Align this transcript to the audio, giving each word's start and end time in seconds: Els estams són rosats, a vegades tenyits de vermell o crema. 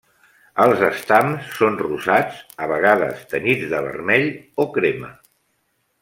Els 0.63 0.79
estams 0.87 1.51
són 1.59 1.75
rosats, 1.83 2.39
a 2.65 2.69
vegades 2.73 3.21
tenyits 3.37 3.67
de 3.77 3.83
vermell 3.89 4.29
o 4.65 4.71
crema. 4.79 5.13